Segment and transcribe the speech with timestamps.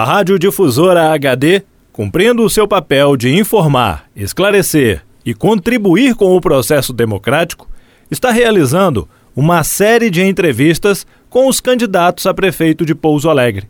[0.00, 1.62] A Radiodifusora HD,
[1.92, 7.68] cumprindo o seu papel de informar, esclarecer e contribuir com o processo democrático,
[8.10, 13.68] está realizando uma série de entrevistas com os candidatos a prefeito de Pouso Alegre.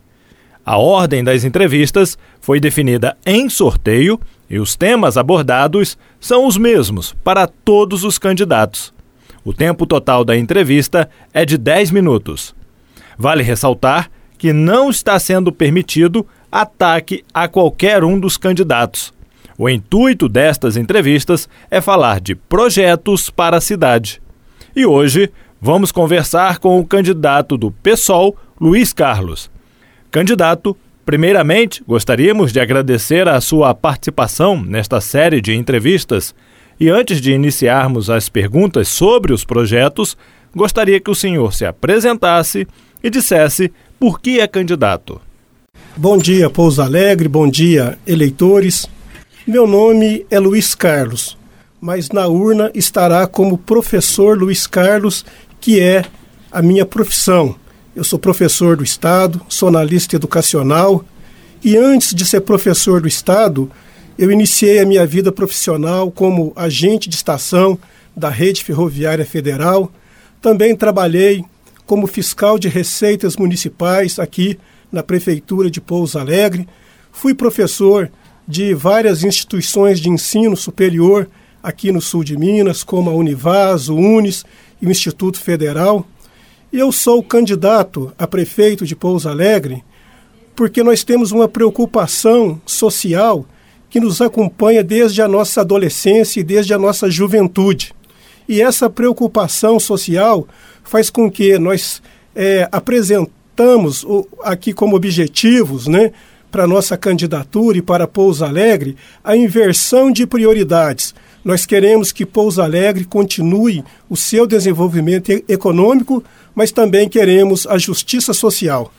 [0.65, 4.17] A ordem das entrevistas foi definida em sorteio
[4.49, 8.93] e os temas abordados são os mesmos para todos os candidatos.
[9.43, 12.55] O tempo total da entrevista é de 10 minutos.
[13.17, 14.09] Vale ressaltar
[14.41, 19.13] que não está sendo permitido ataque a qualquer um dos candidatos.
[19.55, 24.19] O intuito destas entrevistas é falar de projetos para a cidade.
[24.75, 25.31] E hoje
[25.61, 29.51] vamos conversar com o candidato do PSOL, Luiz Carlos.
[30.09, 36.33] Candidato, primeiramente gostaríamos de agradecer a sua participação nesta série de entrevistas.
[36.79, 40.17] E antes de iniciarmos as perguntas sobre os projetos,
[40.55, 42.67] gostaria que o senhor se apresentasse
[43.03, 45.21] e dissesse por que é candidato.
[45.95, 48.89] Bom dia, Pouso Alegre, bom dia, eleitores.
[49.45, 51.37] Meu nome é Luiz Carlos,
[51.79, 55.23] mas na urna estará como professor Luiz Carlos,
[55.59, 56.03] que é
[56.51, 57.55] a minha profissão.
[57.95, 61.05] Eu sou professor do Estado, sou analista educacional
[61.63, 63.69] e antes de ser professor do Estado,
[64.17, 67.77] eu iniciei a minha vida profissional como agente de estação
[68.17, 69.91] da Rede Ferroviária Federal.
[70.41, 71.45] Também trabalhei
[71.91, 74.57] como fiscal de receitas municipais aqui
[74.89, 76.65] na Prefeitura de Pouso Alegre.
[77.11, 78.09] Fui professor
[78.47, 81.29] de várias instituições de ensino superior
[81.61, 84.45] aqui no sul de Minas, como a Univas, o Unis
[84.81, 86.07] e o Instituto Federal.
[86.71, 89.83] E eu sou candidato a prefeito de Pouso Alegre
[90.55, 93.45] porque nós temos uma preocupação social
[93.89, 97.93] que nos acompanha desde a nossa adolescência e desde a nossa juventude.
[98.51, 100.45] E essa preocupação social
[100.83, 102.01] faz com que nós
[102.35, 106.11] é, apresentamos o, aqui como objetivos, né,
[106.51, 111.15] para nossa candidatura e para Pouso Alegre, a inversão de prioridades.
[111.45, 116.21] Nós queremos que Pouso Alegre continue o seu desenvolvimento econômico,
[116.53, 118.91] mas também queremos a justiça social.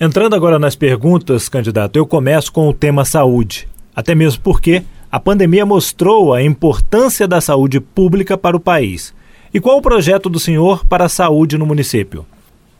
[0.00, 3.68] Entrando agora nas perguntas, candidato, eu começo com o tema saúde.
[3.94, 9.12] Até mesmo porque a pandemia mostrou a importância da saúde pública para o país.
[9.52, 12.24] E qual o projeto do senhor para a saúde no município?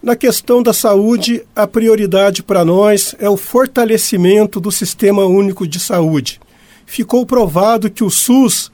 [0.00, 5.80] Na questão da saúde, a prioridade para nós é o fortalecimento do Sistema Único de
[5.80, 6.40] Saúde.
[6.86, 8.70] Ficou provado que o SUS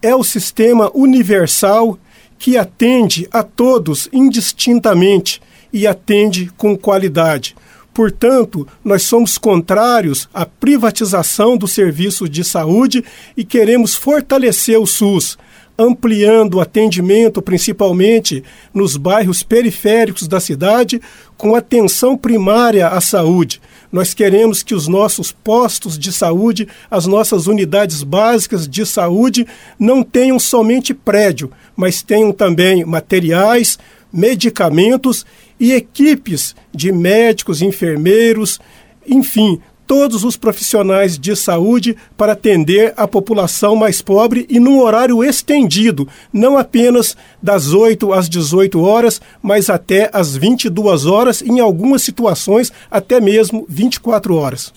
[0.00, 1.98] é o sistema universal
[2.38, 5.40] que atende a todos indistintamente
[5.72, 7.54] e atende com qualidade.
[7.94, 13.04] Portanto, nós somos contrários à privatização do serviço de saúde
[13.36, 15.38] e queremos fortalecer o SUS,
[15.78, 18.42] ampliando o atendimento principalmente
[18.74, 21.00] nos bairros periféricos da cidade,
[21.36, 23.62] com atenção primária à saúde.
[23.92, 29.46] Nós queremos que os nossos postos de saúde, as nossas unidades básicas de saúde,
[29.78, 33.78] não tenham somente prédio, mas tenham também materiais,
[34.12, 35.24] medicamentos
[35.58, 38.60] e equipes de médicos, enfermeiros,
[39.06, 45.22] enfim, todos os profissionais de saúde para atender a população mais pobre e num horário
[45.22, 52.02] estendido, não apenas das 8 às 18 horas, mas até às 22 horas, em algumas
[52.02, 54.72] situações até mesmo 24 horas.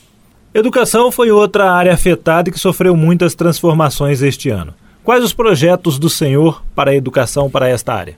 [0.54, 4.74] Educação foi outra área afetada e que sofreu muitas transformações este ano.
[5.04, 8.16] Quais os projetos do senhor para a educação para esta área?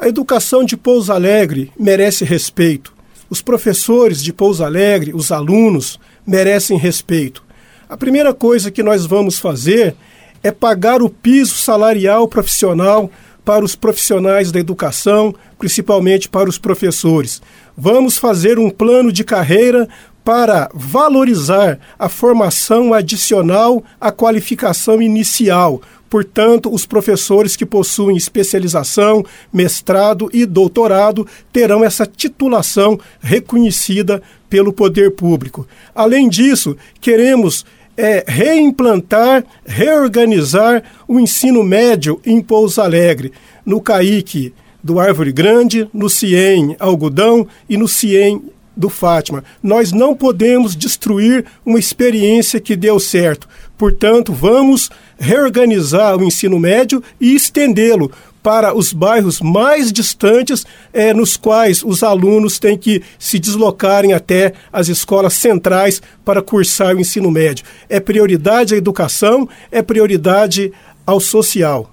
[0.00, 2.94] A educação de Pouso Alegre merece respeito.
[3.28, 7.42] Os professores de Pouso Alegre, os alunos, merecem respeito.
[7.88, 9.96] A primeira coisa que nós vamos fazer
[10.40, 13.10] é pagar o piso salarial profissional
[13.44, 17.42] para os profissionais da educação, principalmente para os professores.
[17.76, 19.88] Vamos fazer um plano de carreira
[20.24, 25.82] para valorizar a formação adicional à qualificação inicial.
[26.08, 35.12] Portanto, os professores que possuem especialização, mestrado e doutorado terão essa titulação reconhecida pelo poder
[35.12, 35.66] público.
[35.94, 37.64] Além disso, queremos
[37.96, 43.32] é, reimplantar, reorganizar o ensino médio em Pouso Alegre,
[43.66, 48.42] no CAIC do Árvore Grande, no CIEM Algodão e no CIEM
[48.78, 49.42] do Fátima.
[49.60, 53.48] Nós não podemos destruir uma experiência que deu certo.
[53.76, 54.88] Portanto, vamos
[55.18, 58.10] reorganizar o ensino médio e estendê-lo
[58.40, 64.52] para os bairros mais distantes, eh, nos quais os alunos têm que se deslocarem até
[64.72, 67.64] as escolas centrais para cursar o ensino médio.
[67.88, 70.72] É prioridade à educação, é prioridade
[71.04, 71.90] ao social.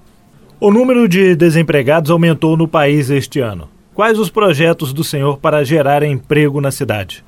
[0.59, 3.75] O número de desempregados aumentou no país este ano.
[3.95, 7.24] Quais os projetos do senhor para gerar emprego na cidade?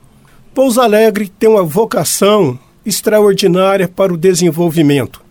[0.54, 5.22] Pouso Alegre tem uma vocação extraordinária para o desenvolvimento.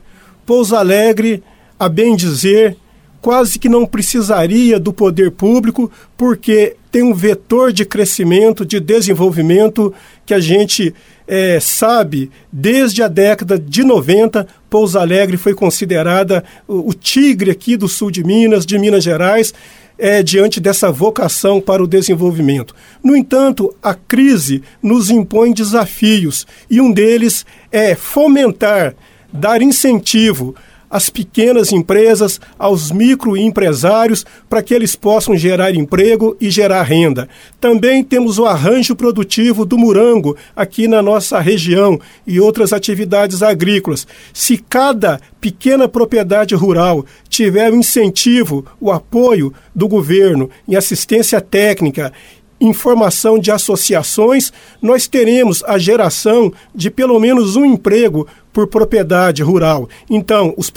[0.47, 1.43] Pouso Alegre,
[1.79, 2.79] a bem dizer,
[3.21, 9.93] quase que não precisaria do poder público, porque tem um vetor de crescimento, de desenvolvimento
[10.25, 10.95] que a gente
[11.29, 14.47] é, sabe desde a década de 90.
[14.71, 19.53] Pouso Alegre foi considerada o, o tigre aqui do sul de Minas, de Minas Gerais.
[19.99, 22.75] É, diante dessa vocação para o desenvolvimento.
[23.03, 28.95] No entanto, a crise nos impõe desafios e um deles é fomentar,
[29.33, 30.55] dar incentivo
[30.91, 37.29] às pequenas empresas, aos microempresários, para que eles possam gerar emprego e gerar renda.
[37.61, 44.07] Também temos o arranjo produtivo do morango aqui na nossa região e outras atividades agrícolas.
[44.33, 52.13] Se cada pequena propriedade rural tiver o incentivo, o apoio do governo em assistência técnica
[52.61, 59.87] informação de associações, nós teremos a geração de pelo menos um emprego por propriedade rural.
[60.09, 60.73] Então, os,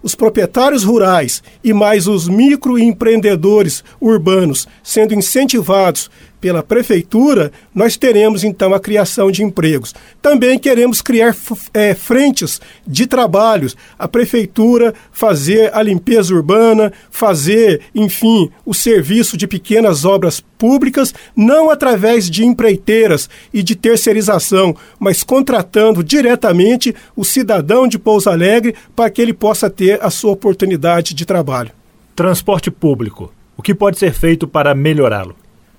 [0.00, 6.08] os proprietários rurais e mais os microempreendedores urbanos sendo incentivados
[6.40, 9.94] pela prefeitura, nós teremos então a criação de empregos.
[10.22, 11.36] Também queremos criar
[11.74, 19.46] é, frentes de trabalhos, a prefeitura fazer a limpeza urbana, fazer, enfim, o serviço de
[19.46, 27.86] pequenas obras públicas, não através de empreiteiras e de terceirização, mas contratando diretamente o cidadão
[27.86, 31.70] de Pouso Alegre para que ele possa ter a sua oportunidade de trabalho.
[32.14, 33.32] Transporte público.
[33.56, 35.34] O que pode ser feito para melhorá-lo?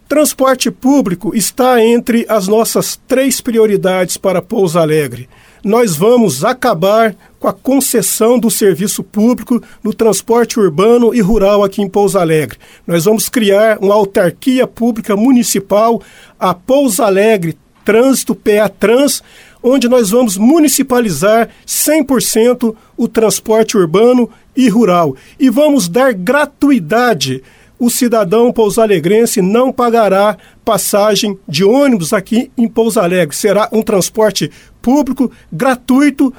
[0.09, 5.29] Transporte público está entre as nossas três prioridades para Pouso Alegre.
[5.63, 11.83] Nós vamos acabar com a concessão do serviço público no transporte urbano e rural aqui
[11.83, 12.57] em Pouso Alegre.
[12.87, 16.01] Nós vamos criar uma autarquia pública municipal,
[16.39, 19.21] a Pouso Alegre Trânsito PA Trans,
[19.61, 27.43] onde nós vamos municipalizar 100% o transporte urbano e rural e vamos dar gratuidade
[27.79, 33.35] o cidadão pouso-alegrense não pagará passagem de ônibus aqui em Pouso Alegre.
[33.35, 36.33] Será um transporte público, gratuito,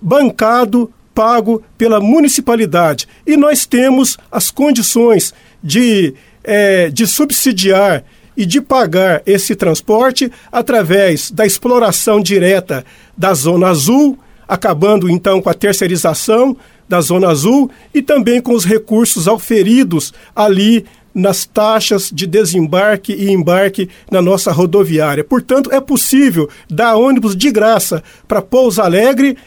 [0.00, 3.08] bancado, pago pela municipalidade.
[3.26, 5.32] E nós temos as condições
[5.62, 8.04] de, é, de subsidiar
[8.36, 12.84] e de pagar esse transporte através da exploração direta
[13.16, 16.56] da Zona Azul, acabando então com a terceirização
[16.88, 20.84] da Zona Azul e também com os recursos auferidos ali
[21.14, 25.22] nas taxas de desembarque e embarque na nossa rodoviária.
[25.22, 29.38] Portanto, é possível dar ônibus de graça para Pouso Alegre,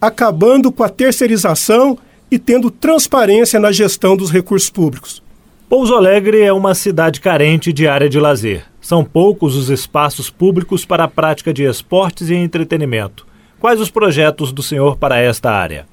[0.00, 1.98] acabando com a terceirização
[2.30, 5.22] e tendo transparência na gestão dos recursos públicos.
[5.68, 8.64] Pouso Alegre é uma cidade carente de área de lazer.
[8.80, 13.26] São poucos os espaços públicos para a prática de esportes e entretenimento.
[13.60, 15.86] Quais os projetos do senhor para esta área?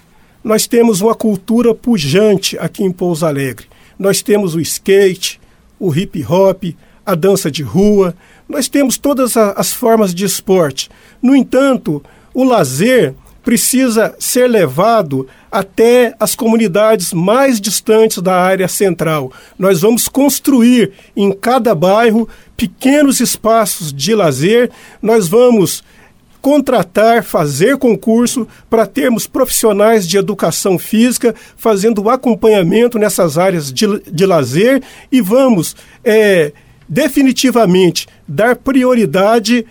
[0.43, 3.67] Nós temos uma cultura pujante aqui em Pouso Alegre.
[3.97, 5.39] Nós temos o skate,
[5.79, 6.63] o hip hop,
[7.05, 8.15] a dança de rua,
[8.47, 10.89] nós temos todas as formas de esporte.
[11.21, 12.03] No entanto,
[12.33, 13.13] o lazer
[13.43, 19.31] precisa ser levado até as comunidades mais distantes da área central.
[19.57, 24.69] Nós vamos construir em cada bairro pequenos espaços de lazer,
[25.01, 25.83] nós vamos
[26.41, 34.25] contratar, fazer concurso para termos profissionais de educação física fazendo acompanhamento nessas áreas de, de
[34.25, 34.81] lazer.
[35.11, 36.51] E vamos é,
[36.87, 39.65] definitivamente dar prioridade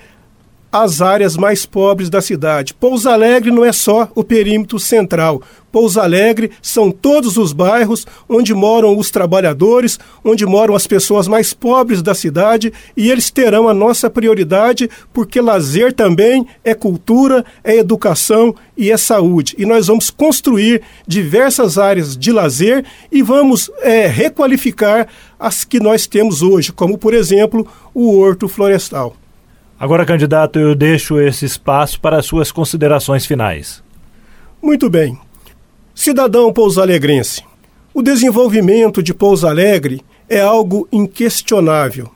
[0.71, 2.75] as áreas mais pobres da cidade.
[2.75, 5.43] Pouso Alegre não é só o perímetro central.
[5.71, 11.53] Pouso Alegre são todos os bairros onde moram os trabalhadores, onde moram as pessoas mais
[11.53, 17.77] pobres da cidade e eles terão a nossa prioridade porque lazer também é cultura, é
[17.77, 19.55] educação e é saúde.
[19.59, 25.07] E nós vamos construir diversas áreas de lazer e vamos é, requalificar
[25.39, 29.15] as que nós temos hoje, como por exemplo o Horto Florestal.
[29.81, 33.81] Agora, candidato, eu deixo esse espaço para as suas considerações finais.
[34.61, 35.17] Muito bem.
[35.95, 37.45] Cidadão pouso-alegrense,
[37.95, 42.11] o desenvolvimento de Pouso Alegre é algo inquestionável.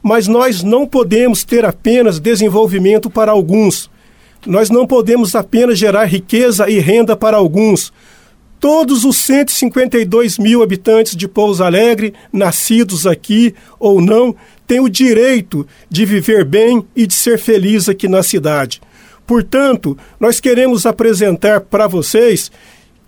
[0.00, 3.90] Mas nós não podemos ter apenas desenvolvimento para alguns.
[4.46, 7.92] Nós não podemos apenas gerar riqueza e renda para alguns.
[8.62, 14.36] Todos os 152 mil habitantes de Pouso Alegre, nascidos aqui ou não,
[14.68, 18.80] têm o direito de viver bem e de ser feliz aqui na cidade.
[19.26, 22.52] Portanto, nós queremos apresentar para vocês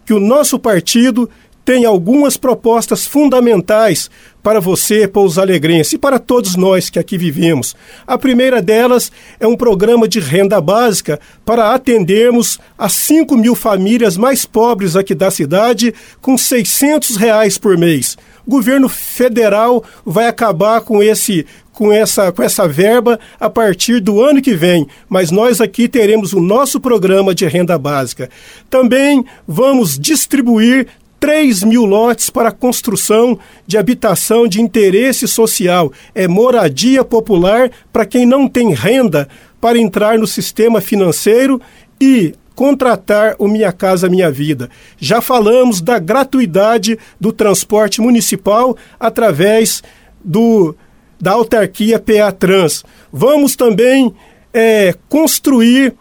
[0.04, 1.30] que o nosso partido
[1.64, 4.10] tem algumas propostas fundamentais
[4.44, 7.74] para você, Pouso Alegrense, e para todos nós que aqui vivemos.
[8.06, 9.10] A primeira delas
[9.40, 15.14] é um programa de renda básica para atendermos as 5 mil famílias mais pobres aqui
[15.14, 18.18] da cidade com 600 reais por mês.
[18.46, 24.22] O governo federal vai acabar com esse com essa, com essa verba a partir do
[24.22, 28.30] ano que vem, mas nós aqui teremos o nosso programa de renda básica.
[28.70, 30.86] Também vamos distribuir
[31.24, 35.90] 3 mil lotes para construção de habitação de interesse social.
[36.14, 39.26] É moradia popular para quem não tem renda
[39.58, 41.58] para entrar no sistema financeiro
[41.98, 44.68] e contratar o Minha Casa Minha Vida.
[44.98, 49.82] Já falamos da gratuidade do transporte municipal através
[50.22, 50.76] do
[51.18, 52.84] da autarquia PA Trans.
[53.10, 54.14] Vamos também
[54.52, 55.94] é, construir,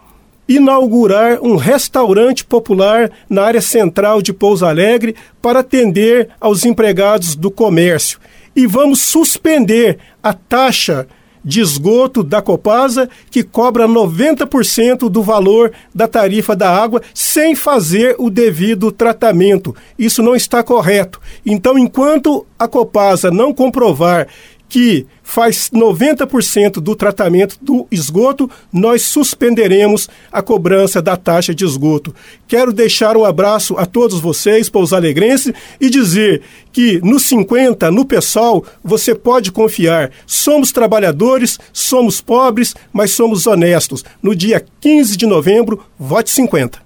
[0.48, 7.50] inaugurar um restaurante popular na área central de Pouso Alegre para atender aos empregados do
[7.50, 8.20] comércio.
[8.56, 11.08] E vamos suspender a taxa
[11.44, 18.16] de esgoto da Copasa, que cobra 90% do valor da tarifa da água sem fazer
[18.18, 19.76] o devido tratamento.
[20.00, 21.20] Isso não está correto.
[21.46, 24.28] Então, enquanto a Copasa não comprovar
[24.74, 32.12] que faz 90% do tratamento do esgoto, nós suspenderemos a cobrança da taxa de esgoto.
[32.48, 38.04] Quero deixar um abraço a todos vocês, Pouso Alegrense, e dizer que no 50, no
[38.04, 40.10] PSOL, você pode confiar.
[40.26, 44.04] Somos trabalhadores, somos pobres, mas somos honestos.
[44.24, 46.82] No dia 15 de novembro, vote 50.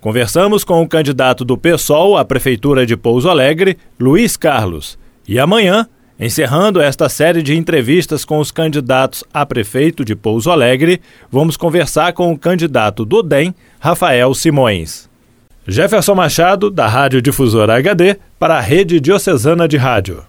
[0.00, 4.96] Conversamos com o candidato do PSOL à Prefeitura de Pouso Alegre, Luiz Carlos.
[5.26, 5.88] E amanhã
[6.24, 12.12] Encerrando esta série de entrevistas com os candidatos a prefeito de Pouso Alegre, vamos conversar
[12.12, 15.10] com o candidato do DEM, Rafael Simões.
[15.66, 20.22] Jefferson Machado, da Rádio Difusora HD, para a Rede Diocesana de Rádio.